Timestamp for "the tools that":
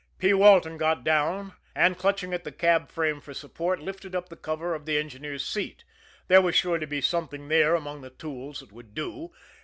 8.01-8.71